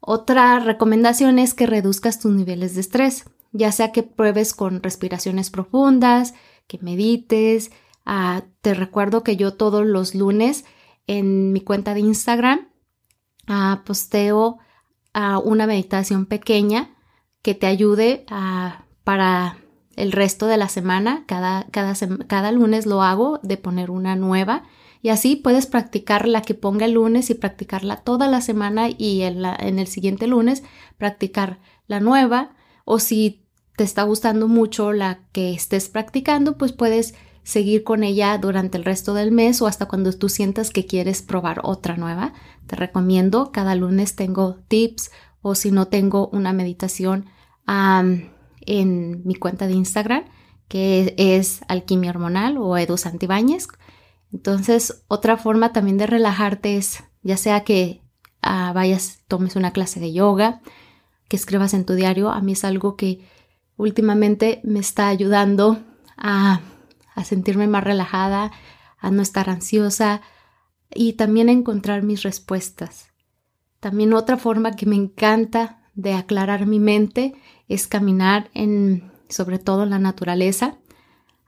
Otra 0.00 0.58
recomendación 0.58 1.38
es 1.38 1.54
que 1.54 1.66
reduzcas 1.66 2.18
tus 2.18 2.32
niveles 2.32 2.74
de 2.74 2.80
estrés, 2.80 3.24
ya 3.52 3.72
sea 3.72 3.92
que 3.92 4.02
pruebes 4.02 4.52
con 4.52 4.82
respiraciones 4.82 5.50
profundas, 5.50 6.34
que 6.66 6.78
medites. 6.78 7.70
Ah, 8.04 8.42
te 8.60 8.74
recuerdo 8.74 9.22
que 9.22 9.36
yo 9.36 9.54
todos 9.54 9.86
los 9.86 10.14
lunes 10.14 10.64
en 11.06 11.52
mi 11.52 11.60
cuenta 11.60 11.94
de 11.94 12.00
Instagram 12.00 12.68
posteo 13.84 14.58
a 15.12 15.38
una 15.38 15.66
meditación 15.66 16.26
pequeña 16.26 16.94
que 17.42 17.54
te 17.54 17.66
ayude 17.66 18.24
para 19.04 19.58
el 19.96 20.12
resto 20.12 20.46
de 20.46 20.56
la 20.56 20.68
semana. 20.68 21.24
Cada, 21.26 21.66
cada, 21.70 21.94
cada, 22.26 22.52
lunes 22.52 22.86
lo 22.86 23.02
hago 23.02 23.40
de 23.42 23.56
poner 23.56 23.90
una 23.90 24.16
nueva 24.16 24.64
y 25.02 25.08
así 25.08 25.36
puedes 25.36 25.66
practicar 25.66 26.28
la 26.28 26.42
que 26.42 26.54
ponga 26.54 26.86
el 26.86 26.92
lunes 26.92 27.30
y 27.30 27.34
practicarla 27.34 27.96
toda 27.96 28.28
la 28.28 28.40
semana 28.40 28.88
y 28.88 29.22
en, 29.22 29.44
en 29.44 29.78
el 29.78 29.86
siguiente 29.86 30.26
lunes 30.26 30.62
practicar 30.96 31.58
la 31.88 32.00
nueva 32.00 32.54
o 32.84 32.98
si 32.98 33.44
te 33.76 33.84
está 33.84 34.02
gustando 34.04 34.48
mucho 34.48 34.92
la 34.92 35.20
que 35.32 35.52
estés 35.52 35.88
practicando, 35.88 36.56
pues 36.56 36.72
puedes 36.72 37.14
seguir 37.42 37.82
con 37.82 38.04
ella 38.04 38.36
durante 38.38 38.78
el 38.78 38.84
resto 38.84 39.14
del 39.14 39.32
mes 39.32 39.60
o 39.62 39.66
hasta 39.66 39.86
cuando 39.86 40.12
tú 40.12 40.28
sientas 40.28 40.70
que 40.70 40.86
quieres 40.86 41.22
probar 41.22 41.60
otra 41.64 41.96
nueva. 41.96 42.32
Te 42.66 42.76
recomiendo, 42.76 43.50
cada 43.50 43.74
lunes 43.74 44.14
tengo 44.14 44.58
tips 44.68 45.10
o 45.40 45.54
si 45.54 45.72
no 45.72 45.88
tengo 45.88 46.28
una 46.28 46.52
meditación 46.52 47.26
en 48.66 49.22
mi 49.24 49.34
cuenta 49.34 49.66
de 49.66 49.74
Instagram 49.74 50.24
que 50.68 51.14
es 51.18 51.60
Alquimia 51.68 52.10
Hormonal 52.10 52.56
o 52.56 52.78
Edu 52.78 52.96
Santibáñez. 52.96 53.68
Entonces, 54.32 55.04
otra 55.08 55.36
forma 55.36 55.72
también 55.72 55.98
de 55.98 56.06
relajarte 56.06 56.76
es 56.76 57.04
ya 57.22 57.36
sea 57.36 57.62
que 57.64 58.00
ah, 58.40 58.72
vayas, 58.74 59.20
tomes 59.28 59.54
una 59.54 59.72
clase 59.72 60.00
de 60.00 60.12
yoga, 60.12 60.62
que 61.28 61.36
escribas 61.36 61.74
en 61.74 61.84
tu 61.84 61.92
diario. 61.94 62.30
A 62.30 62.40
mí 62.40 62.52
es 62.52 62.64
algo 62.64 62.96
que 62.96 63.26
últimamente 63.76 64.60
me 64.64 64.80
está 64.80 65.08
ayudando 65.08 65.78
a 66.16 66.62
a 67.14 67.24
sentirme 67.24 67.66
más 67.66 67.84
relajada, 67.84 68.52
a 68.98 69.10
no 69.10 69.22
estar 69.22 69.50
ansiosa 69.50 70.22
y 70.94 71.14
también 71.14 71.48
a 71.48 71.52
encontrar 71.52 72.02
mis 72.02 72.22
respuestas. 72.22 73.10
También 73.80 74.12
otra 74.12 74.36
forma 74.36 74.72
que 74.72 74.86
me 74.86 74.96
encanta 74.96 75.82
de 75.94 76.14
aclarar 76.14 76.66
mi 76.66 76.78
mente 76.78 77.34
es 77.74 77.86
caminar 77.86 78.50
en, 78.54 79.10
sobre 79.28 79.58
todo 79.58 79.84
en 79.84 79.90
la 79.90 79.98
naturaleza. 79.98 80.76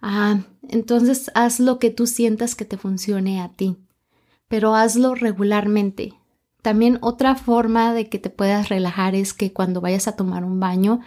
Ah, 0.01 0.41
entonces 0.69 1.31
haz 1.35 1.61
lo 1.61 1.79
que 1.79 1.91
tú 1.91 2.07
sientas 2.07 2.55
que 2.55 2.65
te 2.65 2.77
funcione 2.77 3.41
a 3.41 3.51
ti, 3.51 3.77
pero 4.49 4.75
hazlo 4.75 5.15
regularmente. 5.15 6.15
También 6.63 6.99
otra 7.03 7.35
forma 7.35 7.93
de 7.93 8.09
que 8.09 8.19
te 8.19 8.31
puedas 8.31 8.69
relajar 8.69 9.15
es 9.15 9.35
que 9.35 9.53
cuando 9.53 9.81
vayas 9.81 10.09
a 10.09 10.17
tomar 10.17 10.45
un 10.45 10.61
baño 10.61 11.01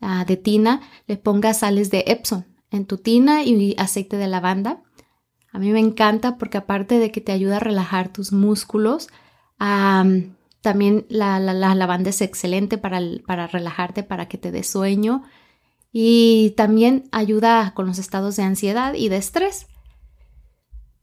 ah, 0.00 0.24
de 0.24 0.36
tina 0.36 0.80
le 1.06 1.16
pongas 1.16 1.58
sales 1.58 1.90
de 1.90 2.04
Epsom 2.06 2.44
en 2.70 2.86
tu 2.86 2.96
tina 2.96 3.44
y 3.44 3.74
aceite 3.78 4.16
de 4.16 4.26
lavanda. 4.26 4.82
A 5.52 5.58
mí 5.58 5.70
me 5.70 5.80
encanta 5.80 6.38
porque 6.38 6.56
aparte 6.56 6.98
de 6.98 7.10
que 7.10 7.20
te 7.20 7.32
ayuda 7.32 7.58
a 7.58 7.60
relajar 7.60 8.10
tus 8.10 8.32
músculos, 8.32 9.08
también 10.62 11.06
la, 11.08 11.38
lavanda 11.40 12.10
es 12.10 12.20
excelente 12.22 12.78
para, 12.78 13.00
para 13.26 13.46
relajarte, 13.46 14.02
para 14.02 14.28
que 14.28 14.38
te 14.38 14.50
dé 14.50 14.62
sueño 14.62 15.22
y 15.92 16.54
también 16.56 17.04
ayuda 17.12 17.74
con 17.74 17.86
los 17.86 17.98
estados 17.98 18.36
de 18.36 18.44
ansiedad 18.44 18.94
y 18.94 19.08
de 19.08 19.16
estrés. 19.16 19.66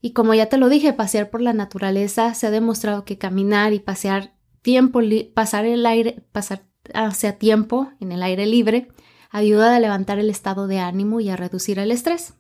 Y 0.02 0.14
como 0.14 0.34
ya 0.34 0.48
te 0.48 0.58
lo 0.58 0.70
dije, 0.70 0.94
pasear 0.94 1.30
por 1.30 1.42
la 1.42 1.54
naturaleza 1.54 2.34
se 2.34 2.48
ha 2.48 2.52
demostrado 2.52 3.06
que 3.06 3.18
caminar 3.18 3.74
y 3.74 3.80
pasear 3.80 4.34
tiempo, 4.62 5.02
pasar 5.34 5.66
el 5.66 5.86
aire, 5.86 6.24
pasar 6.32 6.64
hacia 6.94 7.38
tiempo 7.38 7.92
en 8.00 8.12
el 8.12 8.24
aire 8.24 8.46
libre 8.46 8.88
ayuda 9.30 9.76
a 9.76 9.80
levantar 9.80 10.20
el 10.20 10.30
estado 10.30 10.68
de 10.68 10.80
ánimo 10.80 11.20
y 11.20 11.30
a 11.30 11.36
reducir 11.36 11.80
el 11.80 11.92
estrés. 11.92 12.34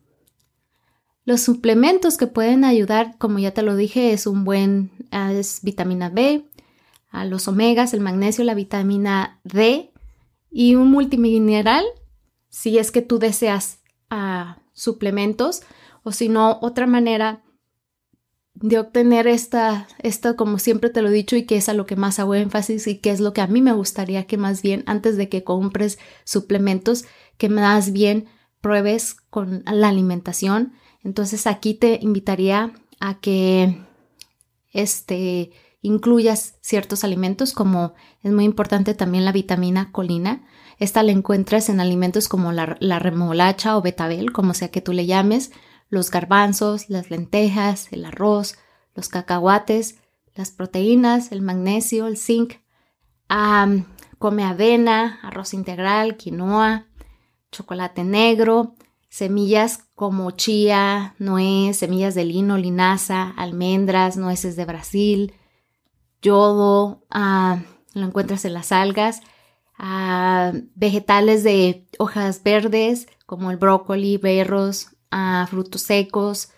Los 1.26 1.42
suplementos 1.42 2.18
que 2.18 2.28
pueden 2.28 2.64
ayudar, 2.64 3.18
como 3.20 3.38
ya 3.40 3.52
te 3.52 3.62
lo 3.62 3.76
dije, 3.76 4.14
es 4.14 4.26
un 4.26 4.44
buen 4.44 4.92
es 5.12 5.60
vitamina 5.62 6.10
B, 6.10 6.46
a 7.10 7.26
los 7.26 7.48
omegas, 7.48 7.94
el 7.94 8.02
magnesio, 8.02 8.44
la 8.44 8.54
vitamina 8.54 9.40
D 9.44 9.92
y 10.52 10.76
un 10.76 10.92
multimineral 10.92 11.86
si 12.50 12.78
es 12.78 12.92
que 12.92 13.02
tú 13.02 13.20
deseas 13.20 13.80
suplementos 14.74 15.62
o 16.04 16.12
si 16.12 16.30
no, 16.30 16.58
otra 16.62 16.88
manera 16.88 17.44
de 18.56 18.80
obtener 18.80 19.28
esta, 19.28 19.88
esta, 20.00 20.36
como 20.36 20.58
siempre 20.58 20.90
te 20.90 21.02
lo 21.02 21.10
he 21.10 21.14
dicho 21.14 21.36
y 21.36 21.46
que 21.46 21.58
es 21.58 21.70
a 21.70 21.74
lo 21.74 21.86
que 21.86 21.96
más 21.96 22.20
hago 22.20 22.36
énfasis 22.36 22.88
y 22.88 22.98
que 22.98 23.12
es 23.12 23.20
lo 23.20 23.34
que 23.34 23.42
a 23.42 23.48
mí 23.48 23.62
me 23.62 23.74
gustaría 23.74 24.26
que 24.26 24.38
más 24.38 24.62
bien 24.62 24.84
antes 24.86 25.16
de 25.16 25.30
que 25.30 25.44
compres 25.44 26.00
suplementos, 26.26 27.06
que 27.38 27.48
más 27.48 27.92
bien 27.92 28.28
pruebes 28.60 29.16
con 29.30 29.64
la 29.66 29.90
alimentación. 29.90 30.74
Entonces 31.04 31.48
aquí 31.48 31.74
te 31.74 32.00
invitaría 32.02 32.74
a 33.00 33.20
que 33.20 33.82
este, 34.74 35.52
incluyas 35.82 36.56
ciertos 36.62 37.04
alimentos 37.04 37.54
como 37.54 37.94
es 38.22 38.32
muy 38.32 38.44
importante 38.44 38.94
también 38.94 39.26
la 39.26 39.32
vitamina 39.32 39.92
colina. 39.92 40.46
Esta 40.78 41.04
la 41.04 41.12
encuentras 41.12 41.70
en 41.70 41.80
alimentos 41.80 42.28
como 42.28 42.52
la, 42.52 42.78
la 42.80 43.00
remolacha 43.00 43.78
o 43.78 43.82
betabel, 43.82 44.32
como 44.32 44.54
sea 44.54 44.70
que 44.70 44.82
tú 44.82 44.94
le 44.94 45.06
llames, 45.06 45.52
los 45.90 46.12
garbanzos, 46.12 46.90
las 46.90 47.10
lentejas, 47.10 47.92
el 47.92 48.06
arroz, 48.06 48.58
los 48.96 49.10
cacahuates, 49.10 49.98
las 50.36 50.52
proteínas, 50.52 51.32
el 51.32 51.42
magnesio, 51.42 52.08
el 52.08 52.18
zinc. 52.18 52.56
come 54.18 54.44
avena, 54.44 55.20
arroz 55.24 55.54
integral, 55.54 56.18
quinoa, 56.18 56.88
chocolate 57.52 58.04
negro, 58.04 58.76
semillas 59.10 59.86
como 59.96 60.32
chía, 60.32 61.16
nuez, 61.20 61.78
semillas 61.78 62.16
de 62.16 62.26
lino, 62.26 62.58
linaza, 62.58 63.32
almendras, 63.32 64.18
nueces 64.18 64.56
de 64.56 64.66
Brasil, 64.66 65.34
yodo, 66.22 67.06
lo 67.94 68.06
encuentras 68.06 68.46
en 68.46 68.54
las 68.54 68.72
algas, 68.72 69.22
vegetales 70.76 71.44
de 71.44 71.88
hojas 71.98 72.44
verdes 72.44 73.08
como 73.26 73.52
el 73.52 73.58
brócoli, 73.58 74.18
berros, 74.18 74.96
a 75.12 75.48
frutos 75.50 75.82
secos, 75.82 76.50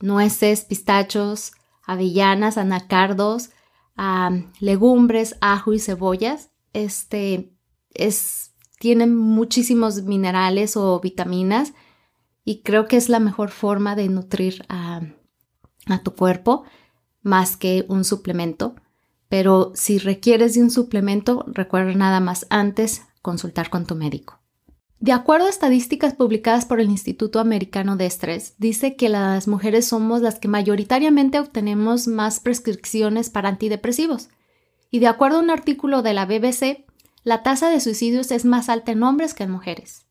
nueces, 0.00 0.64
pistachos, 0.64 1.52
avellanas, 1.84 2.58
anacardos, 2.58 3.50
legumbres, 4.60 5.36
ajo 5.40 5.72
y 5.72 5.78
cebollas. 5.78 6.50
Este 6.72 7.52
es, 7.90 8.54
tiene 8.78 9.06
muchísimos 9.06 10.02
minerales 10.02 10.76
o 10.76 11.00
vitaminas 11.00 11.72
y 12.44 12.62
creo 12.62 12.88
que 12.88 12.96
es 12.96 13.08
la 13.08 13.20
mejor 13.20 13.50
forma 13.50 13.94
de 13.94 14.08
nutrir 14.08 14.64
a 14.68 15.02
tu 16.02 16.14
cuerpo 16.14 16.64
más 17.22 17.56
que 17.56 17.84
un 17.88 18.04
suplemento. 18.04 18.74
Pero 19.32 19.72
si 19.74 19.96
requieres 19.96 20.52
de 20.52 20.60
un 20.60 20.70
suplemento, 20.70 21.46
recuerda 21.48 21.94
nada 21.94 22.20
más 22.20 22.46
antes 22.50 23.00
consultar 23.22 23.70
con 23.70 23.86
tu 23.86 23.94
médico. 23.94 24.38
De 25.00 25.12
acuerdo 25.12 25.46
a 25.46 25.48
estadísticas 25.48 26.12
publicadas 26.12 26.66
por 26.66 26.80
el 26.80 26.90
Instituto 26.90 27.40
Americano 27.40 27.96
de 27.96 28.04
Estrés, 28.04 28.56
dice 28.58 28.94
que 28.94 29.08
las 29.08 29.48
mujeres 29.48 29.86
somos 29.86 30.20
las 30.20 30.38
que 30.38 30.48
mayoritariamente 30.48 31.40
obtenemos 31.40 32.08
más 32.08 32.40
prescripciones 32.40 33.30
para 33.30 33.48
antidepresivos. 33.48 34.28
Y 34.90 34.98
de 34.98 35.06
acuerdo 35.06 35.38
a 35.38 35.40
un 35.40 35.48
artículo 35.48 36.02
de 36.02 36.12
la 36.12 36.26
BBC, 36.26 36.84
la 37.24 37.42
tasa 37.42 37.70
de 37.70 37.80
suicidios 37.80 38.32
es 38.32 38.44
más 38.44 38.68
alta 38.68 38.92
en 38.92 39.02
hombres 39.02 39.32
que 39.32 39.44
en 39.44 39.50
mujeres. 39.50 40.04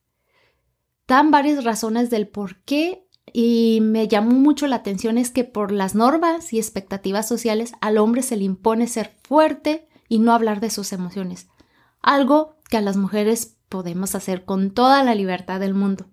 Dan 1.07 1.29
varias 1.29 1.63
razones 1.63 2.09
del 2.09 2.27
por 2.27 2.63
qué 2.63 3.05
y 3.33 3.79
me 3.81 4.07
llamó 4.07 4.31
mucho 4.31 4.67
la 4.67 4.77
atención 4.77 5.17
es 5.17 5.31
que 5.31 5.43
por 5.43 5.71
las 5.71 5.95
normas 5.95 6.51
y 6.53 6.57
expectativas 6.57 7.27
sociales 7.27 7.73
al 7.81 7.97
hombre 7.97 8.23
se 8.23 8.35
le 8.35 8.43
impone 8.43 8.87
ser 8.87 9.15
fuerte 9.23 9.87
y 10.09 10.19
no 10.19 10.33
hablar 10.33 10.59
de 10.59 10.69
sus 10.69 10.91
emociones, 10.91 11.47
algo 12.01 12.57
que 12.69 12.77
a 12.77 12.81
las 12.81 12.97
mujeres 12.97 13.57
podemos 13.69 14.15
hacer 14.15 14.43
con 14.43 14.71
toda 14.71 15.03
la 15.03 15.15
libertad 15.15 15.59
del 15.59 15.73
mundo. 15.73 16.07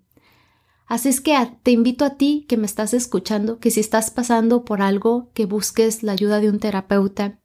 Así 0.87 1.09
es 1.09 1.21
que 1.21 1.35
te 1.61 1.71
invito 1.71 2.05
a 2.05 2.15
ti 2.15 2.45
que 2.47 2.57
me 2.57 2.65
estás 2.65 2.93
escuchando, 2.93 3.59
que 3.59 3.69
si 3.69 3.79
estás 3.79 4.09
pasando 4.09 4.65
por 4.65 4.81
algo, 4.81 5.29
que 5.33 5.45
busques 5.45 6.01
la 6.01 6.13
ayuda 6.13 6.39
de 6.39 6.49
un 6.49 6.59
terapeuta, 6.59 7.39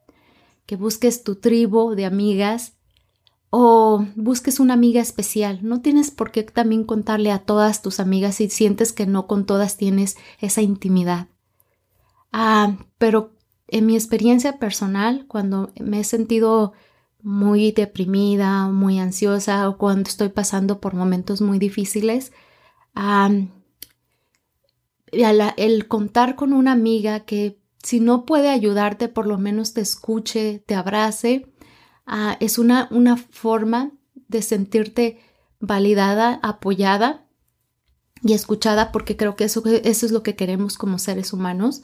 que 0.64 0.76
busques 0.76 1.25
tu 1.25 1.37
tribu 1.37 1.94
de 1.94 2.06
amigas 2.06 2.74
o 3.56 4.04
busques 4.16 4.58
una 4.58 4.75
amiga 4.75 5.00
especial. 5.00 5.61
No 5.62 5.80
tienes 5.80 6.11
por 6.11 6.32
qué 6.32 6.42
también 6.42 6.82
contarle 6.82 7.30
a 7.30 7.38
todas 7.38 7.82
tus 7.82 8.00
amigas 8.00 8.34
si 8.34 8.50
sientes 8.50 8.92
que 8.92 9.06
no 9.06 9.28
con 9.28 9.46
todas 9.46 9.76
tienes 9.76 10.16
esa 10.40 10.61
intimidad. 10.61 11.28
Ah, 12.32 12.76
pero 12.99 13.30
en 13.68 13.87
mi 13.87 13.94
experiencia 13.94 14.58
personal, 14.58 15.26
cuando 15.28 15.70
me 15.80 16.00
he 16.00 16.04
sentido 16.04 16.73
muy 17.23 17.70
deprimida, 17.70 18.66
muy 18.66 18.99
ansiosa 18.99 19.68
o 19.68 19.78
cuando 19.78 20.08
estoy 20.08 20.30
pasando 20.30 20.80
por 20.80 20.94
momentos 20.94 21.40
muy 21.40 21.61
difíciles, 21.61 22.32
el 25.12 25.87
contar 25.87 26.34
con 26.34 26.52
una 26.52 26.73
amiga 26.73 27.20
que 27.20 27.61
si 27.84 28.00
no 28.00 28.25
puede 28.25 28.49
ayudarte, 28.49 29.08
por 29.08 29.28
lo 29.28 29.38
menos 29.38 29.75
te 29.75 29.80
escuche, 29.80 30.58
te 30.66 30.75
abrace, 30.75 31.53
ah, 32.06 32.37
es 32.40 32.58
una, 32.58 32.88
una 32.90 33.16
forma 33.16 33.92
de 34.28 34.42
sentirte 34.42 35.20
validada, 35.61 36.40
apoyada 36.42 37.26
y 38.23 38.32
escuchada, 38.32 38.92
porque 38.92 39.16
creo 39.16 39.37
que 39.37 39.44
eso, 39.44 39.62
eso 39.66 40.06
es 40.06 40.12
lo 40.12 40.23
que 40.23 40.37
queremos 40.37 40.78
como 40.78 40.99
seres 40.99 41.32
humanos. 41.32 41.82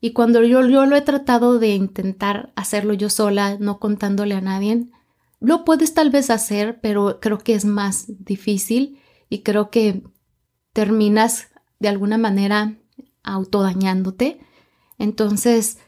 Y 0.00 0.12
cuando 0.12 0.42
yo, 0.42 0.66
yo 0.66 0.86
lo 0.86 0.96
he 0.96 1.02
tratado 1.02 1.58
de 1.58 1.74
intentar 1.74 2.52
hacerlo 2.56 2.94
yo 2.94 3.08
sola, 3.08 3.56
no 3.58 3.78
contándole 3.78 4.34
a 4.34 4.40
nadie, 4.40 4.88
lo 5.38 5.64
puedes 5.64 5.94
tal 5.94 6.10
vez 6.10 6.30
hacer, 6.30 6.80
pero 6.80 7.18
creo 7.20 7.38
que 7.38 7.54
es 7.54 7.64
más 7.64 8.06
difícil 8.08 9.00
y 9.28 9.42
creo 9.42 9.70
que 9.70 10.02
terminas 10.72 11.48
de 11.78 11.88
alguna 11.88 12.18
manera 12.18 12.76
autodañándote. 13.22 14.40
Entonces, 14.98 15.78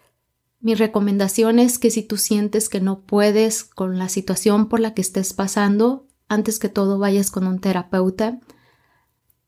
mi 0.64 0.74
recomendación 0.74 1.58
es 1.58 1.78
que 1.78 1.90
si 1.90 2.02
tú 2.02 2.16
sientes 2.16 2.70
que 2.70 2.80
no 2.80 3.00
puedes 3.00 3.64
con 3.64 3.98
la 3.98 4.08
situación 4.08 4.70
por 4.70 4.80
la 4.80 4.94
que 4.94 5.02
estés 5.02 5.34
pasando, 5.34 6.06
antes 6.26 6.58
que 6.58 6.70
todo 6.70 6.98
vayas 6.98 7.30
con 7.30 7.46
un 7.46 7.58
terapeuta. 7.58 8.40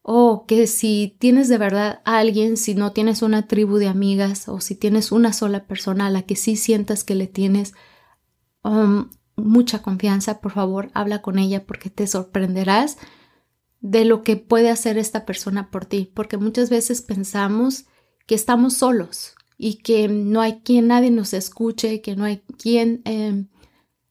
O 0.02 0.44
que 0.46 0.66
si 0.66 1.16
tienes 1.18 1.48
de 1.48 1.56
verdad 1.56 2.02
a 2.04 2.18
alguien, 2.18 2.58
si 2.58 2.74
no 2.74 2.92
tienes 2.92 3.22
una 3.22 3.48
tribu 3.48 3.78
de 3.78 3.88
amigas 3.88 4.46
o 4.46 4.60
si 4.60 4.74
tienes 4.74 5.10
una 5.10 5.32
sola 5.32 5.66
persona 5.66 6.08
a 6.08 6.10
la 6.10 6.20
que 6.20 6.36
sí 6.36 6.54
sientas 6.54 7.02
que 7.02 7.14
le 7.14 7.28
tienes 7.28 7.72
um, 8.62 9.08
mucha 9.36 9.80
confianza, 9.80 10.42
por 10.42 10.52
favor, 10.52 10.90
habla 10.92 11.22
con 11.22 11.38
ella 11.38 11.64
porque 11.64 11.88
te 11.88 12.06
sorprenderás 12.06 12.98
de 13.80 14.04
lo 14.04 14.22
que 14.22 14.36
puede 14.36 14.68
hacer 14.68 14.98
esta 14.98 15.24
persona 15.24 15.70
por 15.70 15.86
ti, 15.86 16.12
porque 16.12 16.36
muchas 16.36 16.68
veces 16.68 17.00
pensamos 17.00 17.86
que 18.26 18.34
estamos 18.34 18.74
solos 18.74 19.34
y 19.58 19.78
que 19.78 20.08
no 20.08 20.40
hay 20.40 20.60
quien 20.60 20.88
nadie 20.88 21.10
nos 21.10 21.32
escuche, 21.32 22.00
que 22.00 22.16
no 22.16 22.24
hay 22.24 22.38
quien 22.58 23.02
em, 23.04 23.48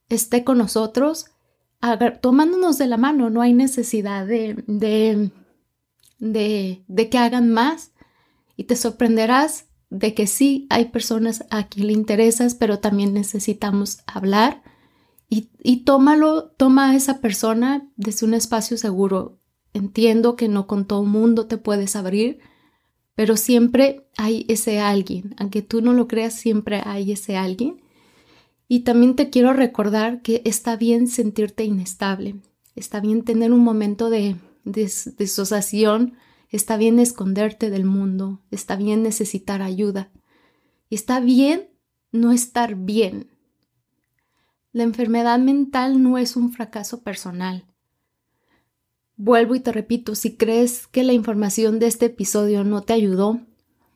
esté 0.08 0.44
con 0.44 0.58
nosotros, 0.58 1.26
tomándonos 2.20 2.78
de 2.78 2.86
la 2.86 2.96
mano, 2.96 3.30
no 3.30 3.42
hay 3.42 3.52
necesidad 3.52 4.26
de 4.26 5.30
de, 6.18 7.08
que 7.10 7.18
hagan 7.18 7.52
más 7.52 7.92
y 8.56 8.64
te 8.64 8.76
sorprenderás 8.76 9.66
de 9.90 10.14
que 10.14 10.26
sí 10.26 10.66
hay 10.70 10.86
personas 10.86 11.44
a 11.50 11.68
quien 11.68 11.88
le 11.88 11.92
interesas, 11.92 12.54
pero 12.54 12.80
también 12.80 13.14
necesitamos 13.14 14.00
hablar 14.06 14.62
y, 15.28 15.50
y 15.62 15.84
tómalo, 15.84 16.50
toma 16.50 16.90
a 16.90 16.96
esa 16.96 17.20
persona 17.20 17.88
desde 17.96 18.26
un 18.26 18.34
espacio 18.34 18.76
seguro. 18.76 19.38
Entiendo 19.74 20.36
que 20.36 20.48
no 20.48 20.66
con 20.66 20.86
todo 20.86 21.04
mundo 21.04 21.46
te 21.46 21.58
puedes 21.58 21.96
abrir, 21.96 22.40
pero 23.16 23.36
siempre 23.36 24.06
hay 24.16 24.44
ese 24.46 24.78
alguien, 24.78 25.34
aunque 25.38 25.62
tú 25.62 25.80
no 25.80 25.94
lo 25.94 26.06
creas, 26.06 26.34
siempre 26.34 26.82
hay 26.84 27.12
ese 27.12 27.36
alguien. 27.36 27.82
Y 28.68 28.80
también 28.80 29.16
te 29.16 29.30
quiero 29.30 29.52
recordar 29.52 30.22
que 30.22 30.42
está 30.44 30.76
bien 30.76 31.08
sentirte 31.08 31.64
inestable, 31.64 32.36
está 32.74 33.00
bien 33.00 33.24
tener 33.24 33.52
un 33.52 33.64
momento 33.64 34.10
de 34.10 34.36
disociación, 34.64 36.14
está 36.50 36.76
bien 36.76 36.98
esconderte 36.98 37.70
del 37.70 37.86
mundo, 37.86 38.42
está 38.50 38.76
bien 38.76 39.02
necesitar 39.02 39.62
ayuda, 39.62 40.10
está 40.90 41.18
bien 41.18 41.70
no 42.12 42.32
estar 42.32 42.74
bien. 42.74 43.30
La 44.72 44.82
enfermedad 44.82 45.38
mental 45.38 46.02
no 46.02 46.18
es 46.18 46.36
un 46.36 46.52
fracaso 46.52 47.02
personal. 47.02 47.64
Vuelvo 49.16 49.54
y 49.54 49.60
te 49.60 49.72
repito, 49.72 50.14
si 50.14 50.36
crees 50.36 50.86
que 50.86 51.02
la 51.02 51.14
información 51.14 51.78
de 51.78 51.86
este 51.86 52.06
episodio 52.06 52.64
no 52.64 52.82
te 52.82 52.92
ayudó, 52.92 53.40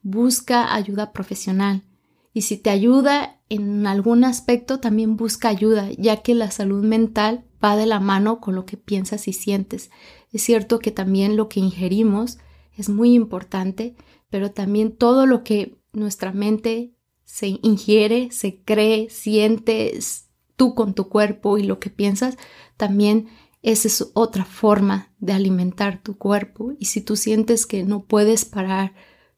busca 0.03 0.75
ayuda 0.75 1.13
profesional. 1.13 1.85
Y 2.33 2.43
si 2.43 2.57
te 2.57 2.71
ayuda 2.71 3.41
en 3.49 3.87
algún 3.87 4.25
aspecto, 4.25 4.81
también 4.81 5.17
busca 5.17 5.49
ayuda, 5.49 5.91
ya 5.93 6.23
que 6.23 6.35
la 6.35 6.51
salud 6.51 6.85
mental 6.85 7.45
va 7.63 7.77
de 7.77 7.87
la 7.87 8.01
mano 8.01 8.41
con 8.41 8.55
lo 8.55 8.65
que 8.65 8.77
piensas 8.77 9.29
y 9.29 9.33
sientes. 9.33 9.91
Es 10.33 10.43
cierto 10.43 10.79
que 10.79 10.91
también 10.91 11.37
lo 11.37 11.49
que 11.49 11.61
ingerimos 11.61 12.39
es 12.77 12.89
muy 12.89 13.15
importante, 13.15 13.97
pero 14.31 14.53
también 14.53 14.97
todo 14.97 15.27
lo 15.27 15.45
que 15.45 15.77
nuestra 15.93 16.33
mente 16.33 16.95
se 17.25 17.59
ingiere, 17.63 18.31
se 18.31 18.63
cree, 18.63 19.11
sientes 19.11 20.29
tú 20.57 20.75
con 20.75 20.95
tu 20.95 21.09
cuerpo 21.09 21.59
y 21.59 21.65
lo 21.65 21.79
que 21.79 21.91
piensas, 21.91 22.39
también 22.77 23.29
esa 23.63 23.89
es 23.89 24.11
otra 24.15 24.45
forma 24.45 25.13
de 25.19 25.33
alimentar 25.33 26.03
tu 26.03 26.17
cuerpo. 26.17 26.73
Y 26.79 26.87
si 26.87 27.01
tú 27.01 27.17
sientes 27.17 27.67
que 27.67 27.85
no 27.85 28.05
puedes 28.05 28.45
parar 28.45 28.95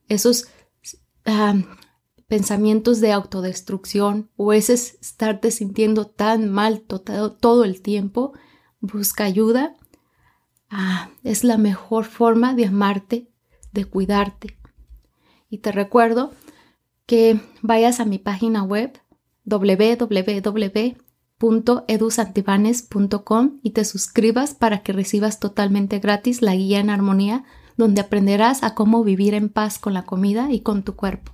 esos 0.09 0.49
pensamientos 2.29 3.01
de 3.01 3.13
autodestrucción 3.13 4.31
o 4.37 4.53
ese 4.53 4.75
estarte 4.75 5.51
sintiendo 5.51 6.07
tan 6.07 6.49
mal 6.51 6.81
todo, 6.81 7.33
todo 7.33 7.65
el 7.65 7.83
tiempo, 7.83 8.33
busca 8.81 9.25
ayuda. 9.25 9.77
Ah, 10.71 11.11
es 11.25 11.45
la 11.45 11.59
mejor 11.59 12.05
forma 12.05 12.55
de 12.55 12.67
amarte, 12.67 13.31
de 13.73 13.85
cuidarte. 13.85 14.59
Y 15.51 15.59
te 15.59 15.73
recuerdo 15.73 16.33
que 17.07 17.41
vayas 17.61 18.01
a 18.01 18.05
mi 18.05 18.19
página 18.19 18.63
web 18.63 18.99
www.edusantibanes.com 21.43 23.59
y 23.63 23.71
te 23.71 23.85
suscribas 23.85 24.55
para 24.55 24.83
que 24.83 24.93
recibas 24.93 25.41
totalmente 25.41 25.99
gratis 25.99 26.41
la 26.41 26.55
guía 26.55 26.79
en 26.79 26.91
armonía 26.91 27.45
donde 27.77 28.01
aprenderás 28.01 28.63
a 28.63 28.75
cómo 28.75 29.03
vivir 29.03 29.35
en 29.35 29.49
paz 29.49 29.79
con 29.79 29.95
la 29.95 30.05
comida 30.05 30.53
y 30.53 30.61
con 30.61 30.85
tu 30.85 30.95
cuerpo. 30.95 31.33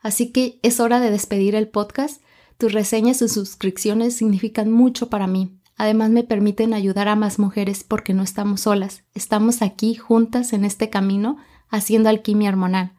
Así 0.00 0.30
que 0.30 0.58
es 0.62 0.80
hora 0.80 1.00
de 1.00 1.10
despedir 1.10 1.54
el 1.54 1.68
podcast. 1.68 2.22
Tus 2.58 2.72
reseñas 2.72 3.22
y 3.22 3.28
suscripciones 3.28 4.16
significan 4.16 4.70
mucho 4.70 5.08
para 5.08 5.26
mí. 5.26 5.58
Además 5.76 6.10
me 6.10 6.22
permiten 6.22 6.74
ayudar 6.74 7.08
a 7.08 7.16
más 7.16 7.38
mujeres 7.38 7.82
porque 7.82 8.14
no 8.14 8.22
estamos 8.22 8.62
solas. 8.62 9.04
Estamos 9.14 9.62
aquí 9.62 9.94
juntas 9.94 10.52
en 10.52 10.64
este 10.64 10.90
camino 10.90 11.38
haciendo 11.68 12.10
alquimia 12.10 12.50
hormonal. 12.50 12.92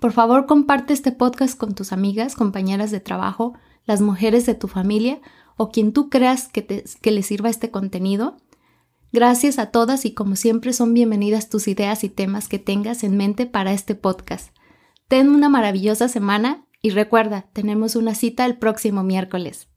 Por 0.00 0.12
favor, 0.12 0.46
comparte 0.46 0.92
este 0.92 1.12
podcast 1.12 1.58
con 1.58 1.74
tus 1.74 1.92
amigas, 1.92 2.34
compañeras 2.34 2.90
de 2.90 3.00
trabajo, 3.00 3.54
las 3.84 4.00
mujeres 4.00 4.46
de 4.46 4.54
tu 4.54 4.68
familia 4.68 5.20
o 5.58 5.70
quien 5.70 5.92
tú 5.92 6.08
creas 6.08 6.48
que, 6.48 6.62
te, 6.62 6.84
que 7.02 7.10
le 7.10 7.22
sirva 7.22 7.50
este 7.50 7.70
contenido. 7.70 8.38
Gracias 9.12 9.58
a 9.58 9.66
todas 9.66 10.06
y 10.06 10.14
como 10.14 10.36
siempre 10.36 10.72
son 10.72 10.94
bienvenidas 10.94 11.50
tus 11.50 11.68
ideas 11.68 12.04
y 12.04 12.08
temas 12.08 12.48
que 12.48 12.58
tengas 12.58 13.04
en 13.04 13.16
mente 13.18 13.44
para 13.44 13.72
este 13.72 13.94
podcast. 13.94 14.56
Ten 15.08 15.28
una 15.28 15.48
maravillosa 15.48 16.08
semana 16.08 16.64
y 16.80 16.90
recuerda, 16.90 17.46
tenemos 17.52 17.96
una 17.96 18.14
cita 18.14 18.46
el 18.46 18.56
próximo 18.56 19.02
miércoles. 19.02 19.68